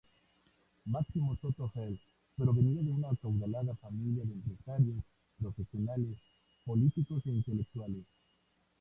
[0.85, 1.99] Máximo Soto Hall
[2.35, 5.03] provenía de una acaudalada familia de empresarios,
[5.39, 6.17] profesionales,
[6.65, 8.03] políticos e intelectuales.